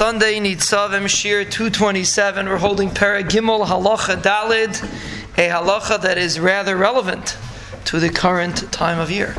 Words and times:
Sunday, 0.00 0.40
Nitzavim 0.40 1.06
Shir 1.06 1.44
227. 1.44 2.48
We're 2.48 2.56
holding 2.56 2.88
Para 2.88 3.22
Gimel 3.22 3.66
Halacha 3.66 4.16
Dalid, 4.16 4.82
a 5.36 5.50
halacha 5.50 6.00
that 6.00 6.16
is 6.16 6.40
rather 6.40 6.74
relevant 6.74 7.36
to 7.84 8.00
the 8.00 8.08
current 8.08 8.72
time 8.72 8.98
of 8.98 9.10
year. 9.10 9.36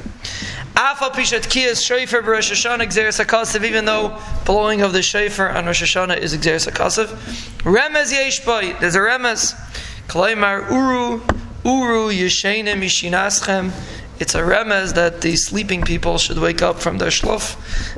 Afa 0.76 1.10
Pishat 1.16 1.48
Kiyas 1.48 1.84
Shofar 1.84 2.22
Rosh 2.22 2.52
Hashanah 2.52 2.86
HaKasav, 2.86 3.64
even 3.64 3.86
though 3.86 4.16
blowing 4.46 4.84
of 4.84 4.94
the 4.94 5.02
Shofar 5.02 5.50
on 5.50 5.66
Rosh 5.66 5.82
Hashanah 5.82 6.20
is 6.20 6.36
HaKasav. 6.36 7.08
Remez 7.64 8.12
there's 8.80 8.94
a 8.94 9.00
Remez. 9.00 9.58
Uru, 10.70 11.22
Uru 11.66 12.12
Yishinaschem. 12.14 13.72
It's 14.22 14.36
a 14.36 14.42
remez 14.42 14.94
that 14.94 15.22
the 15.22 15.36
sleeping 15.36 15.82
people 15.82 16.20
should 16.20 16.38
wake 16.38 16.62
up 16.62 16.80
from 16.80 17.00
their 17.00 17.10
shlof. 17.10 17.56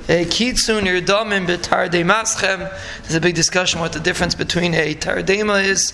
Kitsun 0.07 0.83
yirdomim 0.83 1.45
b'tardei 1.45 2.05
maschem. 2.05 2.59
There's 3.01 3.15
a 3.15 3.19
big 3.19 3.35
discussion 3.35 3.81
what 3.81 3.91
the 3.91 3.99
difference 3.99 4.33
between 4.33 4.73
a 4.73 4.95
tardema 4.95 5.61
is. 5.61 5.89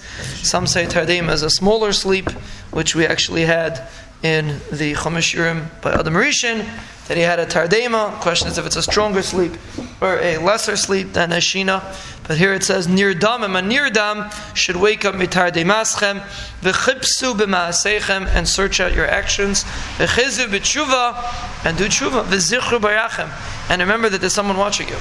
Some 0.47 0.67
say 0.67 0.85
tardema 0.85 1.31
is 1.31 1.41
a 1.41 1.49
smaller 1.49 1.93
sleep, 1.93 2.29
which 2.69 2.93
we 2.93 3.07
actually 3.07 3.45
had 3.45 3.87
in 4.21 4.59
the 4.71 4.93
Chumash 4.93 5.33
Yurim 5.35 5.65
by 5.81 5.93
Adam 5.93 6.13
Rishon, 6.13 6.63
that 7.07 7.17
he 7.17 7.23
had 7.23 7.39
a 7.39 7.47
tardema. 7.47 8.11
Question 8.21 8.49
is 8.49 8.59
if 8.59 8.67
it's 8.67 8.75
a 8.75 8.83
stronger 8.83 9.23
sleep 9.23 9.53
or 9.99 10.19
a 10.19 10.37
lesser 10.37 10.75
sleep 10.75 11.13
than 11.13 11.31
a 11.31 11.37
shina. 11.37 11.81
But 12.29 12.37
here 12.37 12.53
it 12.53 12.63
says 12.63 12.87
nirdam 12.87 13.43
and 13.43 13.71
nirdam 13.71 14.31
should 14.55 14.75
wake 14.75 15.03
up 15.03 15.15
mitardei 15.15 15.65
maschem 15.65 16.19
v'chipsu 16.61 17.33
b'maasechem 17.33 18.27
and 18.27 18.47
search 18.47 18.79
out 18.79 18.93
your 18.93 19.07
actions 19.07 19.63
v'chizu 19.97 20.45
b'tshuva 20.45 21.65
and 21.65 21.75
do 21.75 21.85
tshuva 21.85 22.23
v'zichru 22.25 22.79
barachem 22.79 23.31
and 23.71 23.81
remember 23.81 24.09
that 24.09 24.21
there's 24.21 24.33
someone 24.33 24.57
watching 24.57 24.87
you. 24.87 24.97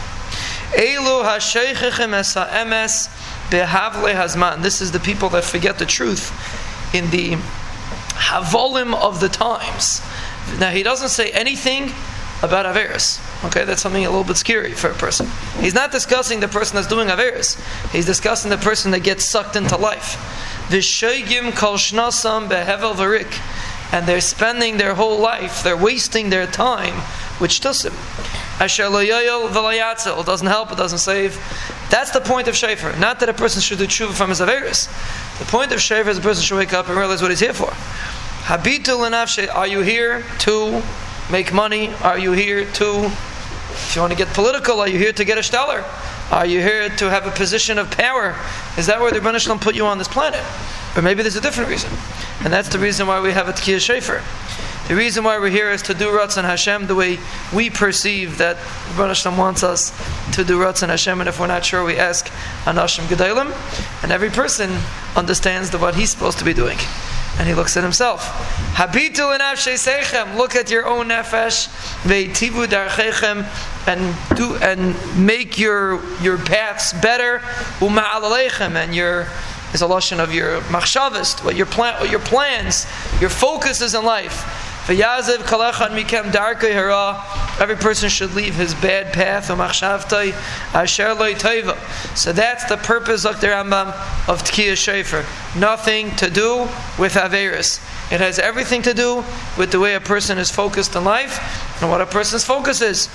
Elu 0.73 1.23
hasheichechem 1.23 2.15
es 2.15 2.33
ha'emes 2.33 3.09
behavle 3.51 4.15
hazman. 4.15 4.63
This 4.63 4.81
is 4.81 4.93
the 4.93 5.01
people 5.01 5.29
that 5.29 5.45
forget 5.45 5.79
the 5.79 5.85
truth 5.85 6.33
in 6.95 7.11
the 7.11 7.33
havolim 8.15 8.95
of 8.95 9.21
the 9.21 9.29
times. 9.29 10.01
Now 10.59 10.71
he 10.71 10.83
doesn't 10.83 11.11
say 11.11 11.29
anything 11.33 11.93
about 12.43 12.67
Averis. 12.67 13.21
Okay, 13.47 13.65
that's 13.65 13.83
something 13.83 14.05
a 14.05 14.11
little 14.11 14.25
bit 14.25 14.37
scary 14.37 14.73
for 14.73 14.91
a 14.91 14.95
person. 14.95 15.27
He's 15.61 15.75
not 15.75 15.91
discussing 15.91 16.41
the 16.41 16.49
person 16.49 16.77
that's 16.77 16.87
doing 16.87 17.09
Averis. 17.09 17.59
He's 17.91 18.07
discussing 18.07 18.51
the 18.51 18.57
person 18.59 18.91
that 18.93 19.01
gets 19.01 19.25
sucked 19.25 19.57
into 19.57 19.77
life. 19.77 20.17
Vishoigim 20.69 21.55
kol 21.57 21.75
shnasam 21.75 22.49
behevel 22.49 22.95
varik. 22.95 23.41
And 23.91 24.07
they're 24.07 24.21
spending 24.21 24.77
their 24.77 24.95
whole 24.95 25.19
life, 25.19 25.63
they're 25.63 25.77
wasting 25.77 26.29
their 26.29 26.47
time, 26.47 26.93
which 27.41 27.61
tusim. 27.61 27.95
Asher 28.61 28.85
loyoyol 28.85 29.49
v'layatzel. 29.49 30.25
Doesn't 30.27 30.47
help, 30.47 30.71
it 30.73 30.77
doesn't 30.77 30.99
save. 30.99 31.41
That's 31.91 32.11
the 32.11 32.21
point 32.21 32.49
of 32.49 32.57
Shofar. 32.57 32.95
Not 32.99 33.21
that 33.21 33.31
a 33.31 33.33
person 33.33 33.63
should 33.63 33.79
do 33.79 33.87
tshuva 33.87 34.13
from 34.13 34.29
his 34.29 34.41
Averis. 34.41 34.89
The 35.39 35.47
point 35.47 35.73
of 35.73 35.81
Shofar 35.81 36.11
is 36.11 36.19
a 36.19 36.21
person 36.21 36.43
should 36.43 36.59
wake 36.59 36.75
up 36.75 36.89
and 36.89 36.99
realize 36.99 37.23
what 37.23 37.31
he's 37.31 37.41
here 37.41 37.55
for. 37.55 37.71
Habitu 38.45 38.99
l'nafshe. 38.99 39.49
Are 39.55 39.67
you 39.67 39.81
here 39.81 40.23
to 40.41 40.83
make 41.31 41.53
money? 41.53 41.93
Are 42.03 42.19
you 42.19 42.33
here 42.33 42.65
to, 42.65 43.05
if 43.05 43.93
you 43.95 44.01
want 44.01 44.13
to 44.13 44.19
get 44.19 44.29
political, 44.35 44.81
are 44.81 44.89
you 44.89 44.99
here 44.99 45.13
to 45.13 45.25
get 45.25 45.39
a 45.39 45.43
stellar? 45.43 45.85
Are 46.31 46.47
you 46.47 46.61
here 46.61 46.89
to 46.89 47.11
have 47.11 47.27
a 47.27 47.31
position 47.31 47.79
of 47.79 47.91
power? 47.91 48.37
Is 48.77 48.87
that 48.87 49.01
where 49.01 49.11
the 49.11 49.21
Rebbeinu 49.21 49.39
Shalom 49.41 49.59
put 49.59 49.75
you 49.75 49.87
on 49.87 49.99
this 49.99 50.09
planet? 50.09 50.43
Or 50.97 51.03
maybe 51.03 51.23
there's 51.23 51.37
a 51.37 51.41
different 51.41 51.71
reason. 51.71 51.91
And 52.45 52.53
that's 52.53 52.69
the 52.69 52.79
reason 52.79 53.07
why 53.07 53.21
we 53.21 53.33
have 53.33 53.49
a 53.49 53.53
Tkiyah 53.53 53.81
Shofar. 53.81 54.23
The 54.89 54.97
reason 54.97 55.23
why 55.23 55.39
we're 55.39 55.51
here 55.51 55.71
is 55.71 55.83
to 55.83 55.95
do 55.95 56.07
Ratzon 56.07 56.45
Hashem 56.45 56.87
the 56.87 56.95
way 56.95 57.19
we 57.55 57.69
perceive 57.69 58.39
that 58.39 58.57
Rebbeinu 58.57 59.15
Shalom 59.15 59.39
wants 59.39 59.63
us 59.63 59.91
to 60.35 60.45
do 60.45 60.59
Ratzon 60.59 60.89
Hashem. 60.89 61.21
And 61.21 61.29
if 61.29 61.39
we're 61.41 61.47
not 61.47 61.65
sure, 61.65 61.85
we 61.85 61.97
ask 61.99 62.29
Anashim 62.65 63.05
Gedalim. 63.07 63.53
And 64.03 64.13
every 64.13 64.31
person 64.31 64.71
understands 65.17 65.75
what 65.77 65.95
he's 65.95 66.11
supposed 66.11 66.39
to 66.39 66.45
be 66.45 66.55
doing 66.55 66.79
and 67.39 67.47
he 67.47 67.55
looks 67.55 67.77
at 67.77 67.83
himself. 67.83 68.27
Habitu 68.75 69.37
sechem. 69.39 70.37
Look 70.37 70.55
at 70.55 70.71
your 70.71 70.87
own 70.87 71.09
nefesh. 71.09 71.69
Ve'tivu 72.03 72.67
darchechem, 72.67 73.47
and 73.87 74.37
do 74.37 74.57
and 74.57 74.95
make 75.25 75.59
your 75.59 76.01
your 76.21 76.37
paths 76.39 76.93
better. 76.93 77.39
Uma'alalechem, 77.79 78.75
and 78.75 78.95
your 78.95 79.29
is 79.73 79.83
a 79.83 79.87
lotion 79.87 80.19
of 80.19 80.35
your 80.35 80.61
machshavist, 80.63 81.45
what 81.45 81.55
your 81.55 81.67
plan, 81.67 82.01
what 82.01 82.11
your 82.11 82.21
plans, 82.21 82.87
your 83.21 83.31
focus 83.31 83.81
is 83.81 83.95
in 83.95 84.05
life. 84.05 84.45
V'yazev 84.87 85.39
kalechan 85.39 85.91
mikem 85.91 86.33
darkei 86.33 86.73
hara. 86.73 87.48
Every 87.61 87.77
person 87.77 88.09
should 88.09 88.35
leave 88.35 88.55
his 88.55 88.75
bad 88.75 89.13
path. 89.13 89.47
So 89.47 89.55
that's 92.33 92.65
the 92.65 92.77
purpose 92.77 93.25
of 93.25 93.41
the 93.41 93.47
Rambam 93.49 93.89
of 94.29 94.43
Tkiyah 94.45 94.77
Shofar. 94.77 95.25
Nothing 95.59 96.15
to 96.17 96.31
do 96.31 96.69
with 96.99 97.15
Averis. 97.15 97.81
It 98.13 98.21
has 98.21 98.39
everything 98.39 98.83
to 98.83 98.95
do 98.95 99.25
with 99.57 99.73
the 99.73 99.81
way 99.81 99.95
a 99.95 100.01
person 100.01 100.39
is 100.39 100.51
focused 100.51 100.95
in 100.95 101.05
life 101.05 101.83
and 101.83 101.91
what 101.91 102.01
a 102.01 102.07
person's 102.07 102.45
focus 102.45 102.81
is. 102.81 103.09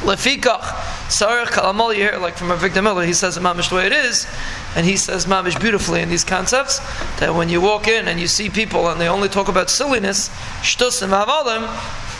Lefikach, 0.00 0.62
Sarach 1.10 1.94
you 1.94 2.02
hear 2.02 2.16
like 2.16 2.34
from 2.34 2.48
Avigdor 2.48 2.82
Miller, 2.82 3.04
he 3.04 3.12
says 3.12 3.36
it 3.36 3.40
mamish 3.40 3.68
the 3.68 3.74
way 3.74 3.86
it 3.86 3.92
is, 3.92 4.26
and 4.74 4.86
he 4.86 4.96
says 4.96 5.26
mamish 5.26 5.60
beautifully 5.60 6.00
in 6.00 6.08
these 6.08 6.24
concepts, 6.24 6.78
that 7.18 7.34
when 7.34 7.50
you 7.50 7.60
walk 7.60 7.86
in 7.86 8.08
and 8.08 8.18
you 8.18 8.26
see 8.26 8.48
people 8.48 8.88
and 8.88 8.98
they 8.98 9.08
only 9.08 9.28
talk 9.28 9.48
about 9.48 9.68
silliness, 9.68 10.30
shtus 10.62 11.02
and 11.02 11.12
mavalim, 11.12 11.68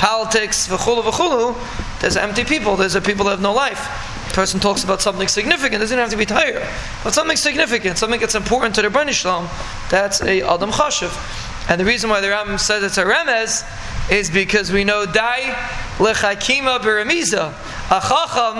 politics, 0.00 0.66
v'chulu 0.66 1.02
v'chulu, 1.02 2.00
there's 2.00 2.16
empty 2.16 2.42
people, 2.42 2.74
there's 2.74 2.94
a 2.94 3.02
people 3.02 3.26
that 3.26 3.32
have 3.32 3.42
no 3.42 3.52
life. 3.52 3.86
Person 4.32 4.58
talks 4.58 4.82
about 4.82 5.02
something 5.02 5.28
significant, 5.28 5.80
doesn't 5.80 5.98
have 5.98 6.08
to 6.08 6.16
be 6.16 6.24
tired, 6.24 6.66
but 7.04 7.12
something 7.12 7.36
significant, 7.36 7.98
something 7.98 8.18
that's 8.18 8.34
important 8.34 8.74
to 8.76 8.82
the 8.82 8.88
Rebbeinu 8.88 9.10
Shalom, 9.10 9.46
that's 9.90 10.22
a 10.22 10.40
Adam 10.40 10.70
Chashiv. 10.70 11.12
And 11.68 11.78
the 11.78 11.84
reason 11.84 12.08
why 12.08 12.20
the 12.20 12.30
Ram 12.30 12.56
says 12.56 12.82
it's 12.82 12.96
a 12.96 13.04
remez 13.04 13.62
is 14.10 14.28
because 14.28 14.72
we 14.72 14.84
know 14.84 15.06
dai 15.06 15.40
lechakima 15.98 16.78
beremiza. 16.80 17.54
A 17.92 18.00
chacham, 18.00 18.58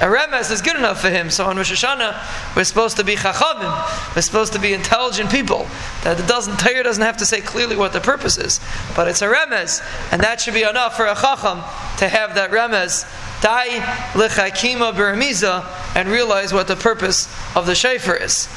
a 0.00 0.12
remez 0.12 0.50
is 0.50 0.60
good 0.60 0.76
enough 0.76 1.00
for 1.00 1.10
him. 1.10 1.30
So 1.30 1.44
on 1.44 1.56
Rosh 1.56 1.72
Hashanah, 1.72 2.56
we're 2.56 2.64
supposed 2.64 2.96
to 2.96 3.04
be 3.04 3.16
chachamim. 3.16 4.14
We're 4.14 4.22
supposed 4.22 4.52
to 4.54 4.58
be 4.58 4.72
intelligent 4.72 5.30
people. 5.30 5.66
That 6.02 6.26
doesn't, 6.28 6.58
Torah 6.58 6.82
doesn't 6.82 7.02
have 7.02 7.16
to 7.18 7.26
say 7.26 7.40
clearly 7.40 7.76
what 7.76 7.92
the 7.92 8.00
purpose 8.00 8.38
is, 8.38 8.60
but 8.96 9.08
it's 9.08 9.22
a 9.22 9.26
remez, 9.26 9.82
and 10.12 10.22
that 10.22 10.40
should 10.40 10.54
be 10.54 10.62
enough 10.62 10.96
for 10.96 11.06
a 11.06 11.14
chacham 11.14 11.58
to 11.98 12.08
have 12.08 12.34
that 12.34 12.50
remez. 12.50 13.04
Dai 13.40 13.68
lechakima 14.14 14.92
beremiza, 14.92 15.64
and 15.96 16.08
realize 16.08 16.52
what 16.52 16.68
the 16.68 16.76
purpose 16.76 17.28
of 17.56 17.66
the 17.66 17.74
shofar 17.74 18.16
is. 18.16 18.48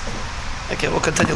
Okay, 0.71 0.87
we'll 0.89 0.99
continue. 0.99 1.35